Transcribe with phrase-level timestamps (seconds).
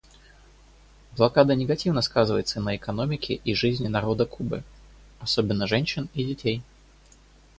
[1.15, 4.63] Блокада негативно сказывается на экономике и жизни народа Кубы,
[5.19, 6.63] особенно женщин и детей.